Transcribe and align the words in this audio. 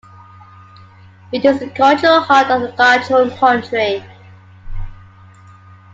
It 1.31 1.45
is 1.45 1.59
the 1.59 1.69
cultural 1.69 2.21
heart 2.21 2.49
of 2.49 2.61
the 2.63 2.71
Cajun 2.75 3.37
Country. 3.37 4.03